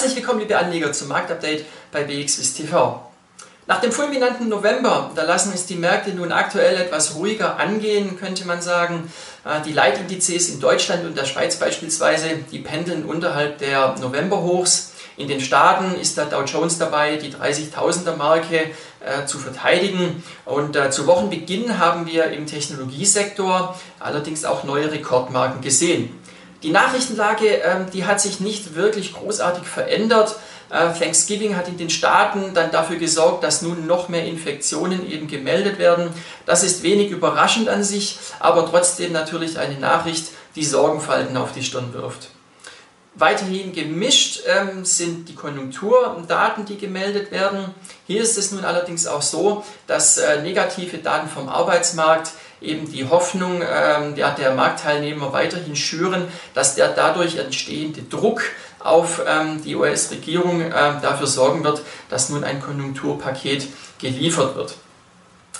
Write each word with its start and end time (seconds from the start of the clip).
Herzlich 0.00 0.16
willkommen, 0.16 0.40
liebe 0.40 0.56
Anleger, 0.56 0.94
zum 0.94 1.08
Marktupdate 1.08 1.66
bei 1.92 2.04
BXWIST 2.04 2.56
TV. 2.56 3.02
Nach 3.66 3.82
dem 3.82 3.92
fulminanten 3.92 4.48
November, 4.48 5.10
da 5.14 5.24
lassen 5.24 5.52
es 5.52 5.66
die 5.66 5.74
Märkte 5.74 6.12
nun 6.12 6.32
aktuell 6.32 6.74
etwas 6.80 7.16
ruhiger 7.16 7.58
angehen, 7.58 8.18
könnte 8.18 8.46
man 8.46 8.62
sagen. 8.62 9.12
Äh, 9.44 9.60
die 9.60 9.74
Leitindizes 9.74 10.48
in 10.48 10.58
Deutschland 10.58 11.04
und 11.04 11.18
der 11.18 11.26
Schweiz 11.26 11.56
beispielsweise, 11.56 12.28
die 12.50 12.60
pendeln 12.60 13.04
unterhalb 13.04 13.58
der 13.58 13.94
Novemberhochs. 14.00 14.92
In 15.18 15.28
den 15.28 15.42
Staaten 15.42 16.00
ist 16.00 16.16
der 16.16 16.24
Dow 16.24 16.44
Jones 16.44 16.78
dabei, 16.78 17.16
die 17.16 17.30
30.000er 17.30 18.16
Marke 18.16 18.70
äh, 19.00 19.26
zu 19.26 19.38
verteidigen. 19.38 20.22
Und 20.46 20.76
äh, 20.76 20.90
zu 20.90 21.06
Wochenbeginn 21.06 21.78
haben 21.78 22.06
wir 22.06 22.30
im 22.30 22.46
Technologiesektor 22.46 23.78
allerdings 23.98 24.46
auch 24.46 24.64
neue 24.64 24.90
Rekordmarken 24.90 25.60
gesehen. 25.60 26.18
Die 26.62 26.70
Nachrichtenlage, 26.70 27.46
ähm, 27.46 27.86
die 27.92 28.04
hat 28.04 28.20
sich 28.20 28.40
nicht 28.40 28.74
wirklich 28.74 29.14
großartig 29.14 29.66
verändert. 29.66 30.36
Äh, 30.68 30.92
Thanksgiving 30.92 31.56
hat 31.56 31.68
in 31.68 31.78
den 31.78 31.90
Staaten 31.90 32.52
dann 32.54 32.70
dafür 32.70 32.96
gesorgt, 32.96 33.42
dass 33.42 33.62
nun 33.62 33.86
noch 33.86 34.08
mehr 34.08 34.24
Infektionen 34.24 35.10
eben 35.10 35.26
gemeldet 35.26 35.78
werden. 35.78 36.10
Das 36.46 36.62
ist 36.62 36.82
wenig 36.82 37.10
überraschend 37.10 37.68
an 37.68 37.82
sich, 37.82 38.18
aber 38.38 38.68
trotzdem 38.68 39.12
natürlich 39.12 39.58
eine 39.58 39.78
Nachricht, 39.78 40.26
die 40.54 40.64
Sorgenfalten 40.64 41.36
auf 41.36 41.52
die 41.52 41.62
Stirn 41.62 41.92
wirft. 41.94 42.28
Weiterhin 43.20 43.72
gemischt 43.74 44.44
ähm, 44.46 44.86
sind 44.86 45.28
die 45.28 45.34
Konjunkturdaten, 45.34 46.64
die 46.64 46.78
gemeldet 46.78 47.30
werden. 47.30 47.74
Hier 48.06 48.22
ist 48.22 48.38
es 48.38 48.50
nun 48.50 48.64
allerdings 48.64 49.06
auch 49.06 49.20
so, 49.20 49.62
dass 49.86 50.16
äh, 50.16 50.40
negative 50.40 50.96
Daten 50.96 51.28
vom 51.28 51.50
Arbeitsmarkt 51.50 52.30
eben 52.62 52.90
die 52.90 53.06
Hoffnung 53.06 53.60
ähm, 53.62 54.16
ja, 54.16 54.30
der 54.30 54.54
Marktteilnehmer 54.54 55.34
weiterhin 55.34 55.76
schüren, 55.76 56.28
dass 56.54 56.76
der 56.76 56.88
dadurch 56.88 57.36
entstehende 57.36 58.00
Druck 58.02 58.40
auf 58.78 59.20
ähm, 59.26 59.62
die 59.62 59.76
US-Regierung 59.76 60.62
äh, 60.62 60.72
dafür 61.02 61.26
sorgen 61.26 61.62
wird, 61.62 61.82
dass 62.08 62.30
nun 62.30 62.42
ein 62.42 62.62
Konjunkturpaket 62.62 63.66
geliefert 63.98 64.56
wird. 64.56 64.76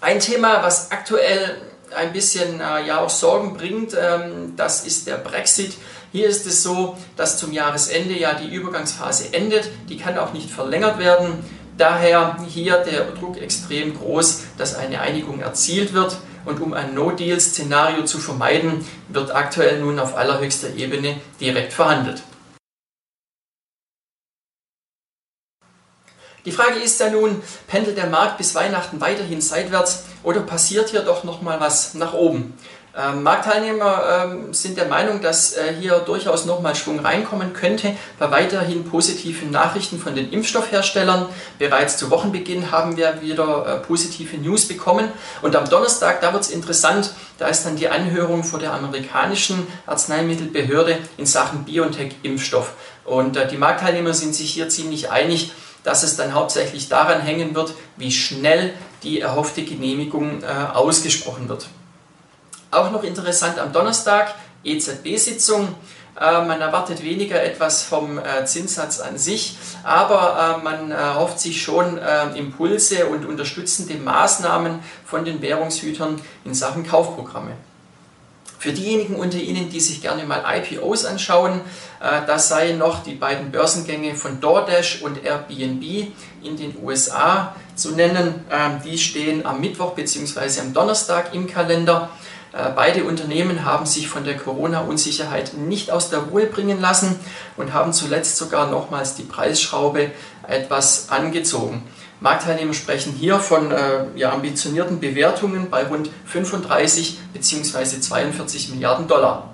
Ein 0.00 0.20
Thema, 0.20 0.62
was 0.62 0.90
aktuell 0.90 1.60
ein 1.96 2.12
bisschen 2.12 2.60
äh, 2.60 2.86
ja 2.86 3.00
auch 3.00 3.10
Sorgen 3.10 3.54
bringt, 3.54 3.94
ähm, 3.94 4.54
das 4.56 4.86
ist 4.86 5.06
der 5.06 5.16
Brexit. 5.16 5.74
Hier 6.12 6.28
ist 6.28 6.46
es 6.46 6.62
so, 6.62 6.96
dass 7.16 7.38
zum 7.38 7.52
Jahresende 7.52 8.18
ja 8.18 8.34
die 8.34 8.54
Übergangsphase 8.54 9.32
endet, 9.32 9.70
die 9.88 9.96
kann 9.96 10.18
auch 10.18 10.32
nicht 10.32 10.50
verlängert 10.50 10.98
werden. 10.98 11.44
Daher 11.78 12.36
hier 12.48 12.78
der 12.78 13.12
Druck 13.12 13.40
extrem 13.40 13.96
groß, 13.96 14.42
dass 14.58 14.76
eine 14.76 15.00
Einigung 15.00 15.40
erzielt 15.40 15.94
wird. 15.94 16.16
Und 16.44 16.60
um 16.60 16.74
ein 16.74 16.94
No-Deal-Szenario 16.94 18.04
zu 18.04 18.18
vermeiden, 18.18 18.84
wird 19.08 19.34
aktuell 19.34 19.80
nun 19.80 19.98
auf 19.98 20.16
allerhöchster 20.16 20.74
Ebene 20.76 21.20
direkt 21.40 21.72
verhandelt. 21.72 22.22
Die 26.44 26.52
Frage 26.52 26.80
ist 26.80 26.98
ja 26.98 27.08
nun, 27.08 27.40
pendelt 27.68 27.96
der 27.96 28.08
Markt 28.08 28.38
bis 28.38 28.54
Weihnachten 28.56 29.00
weiterhin 29.00 29.40
seitwärts 29.40 30.04
oder 30.24 30.40
passiert 30.40 30.90
hier 30.90 31.02
doch 31.02 31.22
nochmal 31.22 31.60
was 31.60 31.94
nach 31.94 32.14
oben? 32.14 32.54
Ähm, 32.94 33.22
Marktteilnehmer 33.22 34.26
ähm, 34.26 34.52
sind 34.52 34.76
der 34.76 34.86
Meinung, 34.86 35.22
dass 35.22 35.56
äh, 35.56 35.72
hier 35.80 36.00
durchaus 36.00 36.44
nochmal 36.44 36.74
Schwung 36.74 36.98
reinkommen 36.98 37.54
könnte 37.54 37.96
bei 38.18 38.30
weiterhin 38.30 38.84
positiven 38.84 39.50
Nachrichten 39.50 39.98
von 39.98 40.14
den 40.14 40.30
Impfstoffherstellern. 40.30 41.26
Bereits 41.58 41.96
zu 41.96 42.10
Wochenbeginn 42.10 42.70
haben 42.70 42.98
wir 42.98 43.22
wieder 43.22 43.66
äh, 43.66 43.86
positive 43.86 44.36
News 44.36 44.68
bekommen 44.68 45.08
und 45.40 45.56
am 45.56 45.70
Donnerstag, 45.70 46.20
da 46.20 46.34
wird 46.34 46.42
es 46.42 46.50
interessant, 46.50 47.12
da 47.38 47.46
ist 47.46 47.64
dann 47.64 47.76
die 47.76 47.88
Anhörung 47.88 48.44
vor 48.44 48.58
der 48.58 48.74
amerikanischen 48.74 49.66
Arzneimittelbehörde 49.86 50.98
in 51.16 51.24
Sachen 51.24 51.64
BioNTech-Impfstoff. 51.64 52.74
Und 53.04 53.38
äh, 53.38 53.48
die 53.48 53.56
Marktteilnehmer 53.56 54.12
sind 54.12 54.34
sich 54.34 54.52
hier 54.52 54.68
ziemlich 54.68 55.10
einig, 55.10 55.52
dass 55.84 56.02
es 56.02 56.16
dann 56.16 56.34
hauptsächlich 56.34 56.88
daran 56.88 57.20
hängen 57.20 57.54
wird, 57.54 57.74
wie 57.96 58.12
schnell 58.12 58.74
die 59.02 59.20
erhoffte 59.20 59.64
Genehmigung 59.64 60.42
äh, 60.42 60.46
ausgesprochen 60.46 61.48
wird. 61.48 61.66
Auch 62.70 62.90
noch 62.90 63.02
interessant 63.02 63.58
am 63.58 63.72
Donnerstag, 63.72 64.34
EZB-Sitzung. 64.64 65.74
Äh, 66.18 66.44
man 66.44 66.60
erwartet 66.60 67.02
weniger 67.02 67.42
etwas 67.42 67.82
vom 67.82 68.18
äh, 68.18 68.44
Zinssatz 68.44 69.00
an 69.00 69.18
sich, 69.18 69.56
aber 69.82 70.58
äh, 70.60 70.64
man 70.64 70.90
erhofft 70.90 71.40
sich 71.40 71.62
schon 71.62 71.98
Impulse 72.34 73.06
und 73.06 73.26
unterstützende 73.26 73.94
Maßnahmen 73.94 74.80
von 75.04 75.24
den 75.24 75.42
Währungshütern 75.42 76.20
in 76.44 76.54
Sachen 76.54 76.86
Kaufprogramme. 76.86 77.52
Für 78.62 78.72
diejenigen 78.72 79.16
unter 79.16 79.38
Ihnen, 79.38 79.70
die 79.70 79.80
sich 79.80 80.00
gerne 80.02 80.22
mal 80.22 80.44
IPOs 80.46 81.04
anschauen, 81.04 81.62
das 81.98 82.46
seien 82.46 82.78
noch 82.78 83.02
die 83.02 83.16
beiden 83.16 83.50
Börsengänge 83.50 84.14
von 84.14 84.40
DoorDash 84.40 85.02
und 85.02 85.24
Airbnb 85.24 85.82
in 86.44 86.56
den 86.56 86.76
USA 86.80 87.56
zu 87.74 87.90
nennen. 87.90 88.44
Ähm, 88.52 88.80
die 88.84 88.98
stehen 88.98 89.44
am 89.44 89.60
Mittwoch 89.60 89.94
bzw. 89.94 90.60
am 90.60 90.72
Donnerstag 90.72 91.34
im 91.34 91.48
Kalender. 91.48 92.10
Äh, 92.52 92.70
beide 92.74 93.04
Unternehmen 93.04 93.64
haben 93.64 93.86
sich 93.86 94.08
von 94.08 94.24
der 94.24 94.36
Corona-Unsicherheit 94.36 95.54
nicht 95.54 95.90
aus 95.90 96.10
der 96.10 96.20
Ruhe 96.20 96.46
bringen 96.46 96.80
lassen 96.80 97.18
und 97.56 97.72
haben 97.72 97.92
zuletzt 97.92 98.36
sogar 98.36 98.70
nochmals 98.70 99.14
die 99.14 99.22
Preisschraube 99.22 100.10
etwas 100.46 101.08
angezogen. 101.10 101.82
Marktteilnehmer 102.20 102.74
sprechen 102.74 103.12
hier 103.12 103.40
von 103.40 103.72
äh, 103.72 104.04
ja, 104.14 104.32
ambitionierten 104.32 105.00
Bewertungen 105.00 105.70
bei 105.70 105.84
rund 105.84 106.10
35 106.26 107.18
bzw. 107.32 108.00
42 108.00 108.68
Milliarden 108.68 109.08
Dollar. 109.08 109.48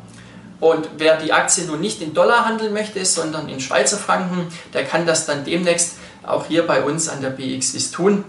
Und 0.61 0.89
wer 0.99 1.17
die 1.17 1.33
Aktie 1.33 1.65
nun 1.65 1.81
nicht 1.81 2.03
in 2.03 2.15
Dollar 2.15 2.45
handeln 2.45 2.73
möchte, 2.73 3.05
sondern 3.05 3.49
in 3.49 3.61
Schweizer 3.61 3.97
Franken, 3.97 4.49
der 4.75 4.85
kann 4.85 5.07
das 5.07 5.25
dann 5.25 5.45
demnächst 5.45 5.95
auch 6.27 6.47
hier 6.47 6.67
bei 6.67 6.83
uns 6.83 7.09
an 7.09 7.23
der 7.23 7.31
BXWIS 7.31 7.93
tun. 7.93 8.25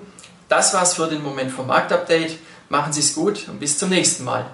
Das 0.47 0.74
war's 0.74 0.94
für 0.94 1.08
den 1.08 1.24
Moment 1.24 1.52
vom 1.52 1.68
Marktupdate. 1.68 2.38
Machen 2.69 2.94
Sie 2.94 3.02
es 3.02 3.16
gut 3.16 3.47
und 3.50 3.59
bis 3.59 3.79
zum 3.79 3.90
nächsten 3.90 4.24
Mal. 4.24 4.46